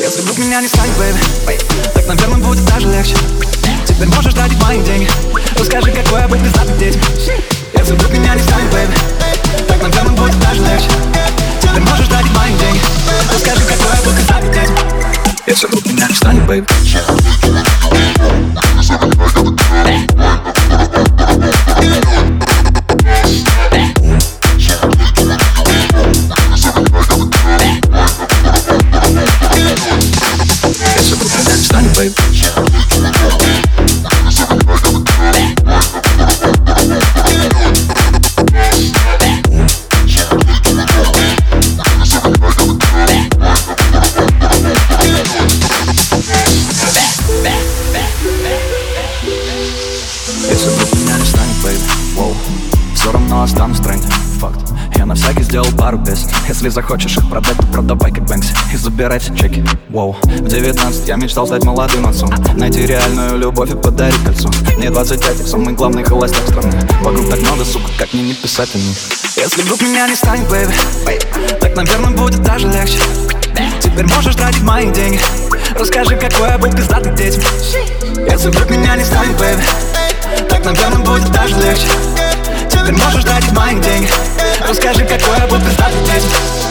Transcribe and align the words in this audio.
Если 0.00 0.20
вдруг 0.20 0.38
меня 0.38 0.60
не 0.60 0.68
станет, 0.68 0.96
baby 0.96 1.18
Так, 1.92 2.06
наверное, 2.06 2.38
будет 2.38 2.64
даже 2.66 2.88
легче. 2.88 3.16
Теперь 3.84 4.06
можешь 4.08 4.32
тратить 4.32 4.62
мои 4.62 4.80
деньги. 4.82 5.08
Расскажи, 5.58 5.90
какой 5.90 6.28
я 6.28 6.33
был 6.33 6.40
пиздатый 6.42 6.78
детям 6.78 7.02
Если 7.76 7.94
вдруг 7.94 8.12
меня 8.12 8.34
не 8.34 8.42
станет, 8.42 8.70
baby 8.70 8.94
Так, 9.66 9.82
наверное, 9.82 10.16
будет 10.16 10.38
даже 10.40 10.60
легче. 10.62 10.88
Теперь 11.60 11.82
можешь 11.82 12.06
тратить 12.06 12.30
мои 12.36 12.50
деньги. 12.50 12.80
Расскажи, 13.32 13.62
какой 13.62 13.96
я 14.04 14.09
был 14.09 14.16
пиздатый 14.20 14.52
детям 14.52 14.76
Если 15.46 15.66
вдруг 15.66 15.86
меня 15.86 16.06
не 16.08 16.14
станет, 16.14 16.46
baby 16.46 16.66
Если 50.58 50.70
вдруг 50.70 50.92
меня 50.94 51.16
не 51.16 51.24
станет, 51.24 51.56
baby 51.62 51.78
Воу. 52.16 52.34
Все 52.92 53.12
равно 53.12 53.42
останусь 53.44 53.78
в 53.78 53.84
тренде 53.84 54.08
Факт. 54.40 54.58
Я 54.96 55.06
на 55.06 55.14
всякий 55.14 55.44
сделал 55.44 55.70
пару 55.78 56.04
песен. 56.04 56.28
Если 56.48 56.68
захочешь 56.68 57.16
их 57.16 57.30
продать, 57.30 57.56
то 57.58 57.66
продавай 57.68 58.10
как 58.10 58.24
Бэнкси. 58.24 58.52
И 58.74 58.76
забирай 58.76 59.20
все 59.20 59.36
чеки. 59.36 59.64
Воу. 59.88 60.16
В 60.24 60.48
19 60.48 61.06
я 61.06 61.14
мечтал 61.14 61.46
стать 61.46 61.62
молодым 61.62 62.08
отцом. 62.08 62.34
Найти 62.56 62.86
реальную 62.86 63.38
любовь 63.38 63.70
и 63.70 63.76
подарить 63.76 64.20
кольцо. 64.24 64.50
Мне 64.76 64.90
25, 64.90 65.38
я 65.38 65.46
самый 65.46 65.74
главный 65.74 66.02
холостяк 66.02 66.42
страны. 66.48 66.72
Вокруг 67.02 67.30
так 67.30 67.40
много, 67.40 67.64
сука, 67.64 67.92
как 67.96 68.12
мне 68.12 68.24
не 68.24 68.34
писать 68.34 68.74
о 68.74 68.78
них 68.78 68.96
Если 69.36 69.62
вдруг 69.62 69.80
меня 69.80 70.08
не 70.08 70.16
станет, 70.16 70.48
baby 70.48 70.74
Так, 71.60 71.76
наверное, 71.76 72.10
будет 72.10 72.42
даже 72.42 72.66
легче. 72.66 72.98
Теперь 73.78 74.08
можешь 74.08 74.34
тратить 74.34 74.62
мои 74.62 74.90
деньги. 74.90 75.20
Расскажи, 75.78 76.16
какое 76.16 76.58
быть 76.58 76.74
пиздатым 76.74 77.14
детям. 77.14 77.44
Если 78.28 78.48
вдруг 78.48 78.68
меня 78.70 78.96
не 78.96 79.04
станет, 79.04 79.38
бэйби 79.38 79.62
наверное, 80.72 81.04
будет 81.04 81.30
даже 81.32 81.54
легче. 81.60 81.88
Теперь 82.70 82.92
можешь 82.92 83.24
тратить 83.24 83.52
мои 83.52 83.74
деньги 83.80 84.10
Расскажи, 84.68 85.04
какое 85.04 85.46
быть 85.48 85.64
пиздатым 85.64 86.04
детям 86.04 86.67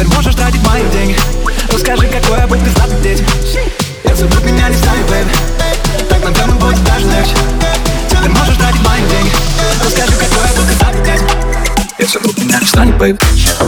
Теперь 0.00 0.14
можешь 0.14 0.34
тратить 0.34 0.66
мои 0.66 0.82
деньги 0.92 1.14
Расскажи, 1.70 2.06
какой 2.06 2.46
я 2.46 2.53
был 2.53 2.64
пиздатый 2.64 3.02
детям 3.02 3.26
Если 4.02 4.24
вдруг 4.24 4.42
меня 4.44 4.70
не 4.70 4.74
станет, 4.74 5.06
baby 5.06 5.30
Так, 6.08 6.24
наверное, 6.24 6.54
будет 6.54 6.82
даже 6.84 7.04
легче. 7.04 7.36
Теперь 8.08 8.30
можешь 8.30 8.56
тратить 8.56 8.80
мои 8.80 9.02
деньги 9.10 9.30
Расскажи, 9.84 10.12
какой 10.12 10.48
я 10.56 10.61
был 10.61 10.68
пиздатый 10.70 11.04
детям 11.04 11.26
Если 11.98 12.18
вдруг 12.18 12.38
меня 12.38 12.60
не 12.60 12.66
станет, 12.66 12.96
baby 12.96 13.18
Если 13.34 13.60